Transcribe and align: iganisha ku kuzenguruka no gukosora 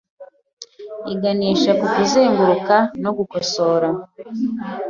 iganisha 1.13 1.71
ku 1.79 1.85
kuzenguruka 1.95 2.75
no 3.03 3.11
gukosora 3.17 3.87